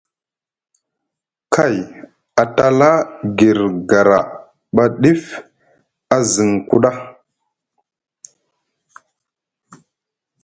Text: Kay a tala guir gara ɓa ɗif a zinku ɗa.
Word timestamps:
Kay 1.53 1.75
a 2.41 2.43
tala 2.55 2.91
guir 3.37 3.59
gara 3.89 4.19
ɓa 4.75 4.83
ɗif 5.01 5.23
a 6.13 6.17
zinku 6.31 6.75
ɗa. 6.83 6.91